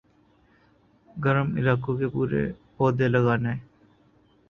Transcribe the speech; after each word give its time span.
گرم 1.23 1.47
علاقوں 1.57 1.97
کے 1.99 2.07
پودے 2.77 3.07
لگانے 3.07 3.53